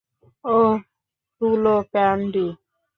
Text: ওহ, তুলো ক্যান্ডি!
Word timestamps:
ওহ, 0.45 0.73
তুলো 1.41 1.75
ক্যান্ডি! 1.93 2.47